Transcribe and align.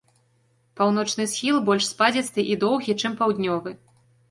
Паўночны 0.79 1.27
схіл 1.35 1.61
больш 1.69 1.85
спадзісты 1.93 2.49
і 2.55 2.59
доўгі, 2.65 2.99
чым 3.05 3.21
паўднёвы. 3.23 3.79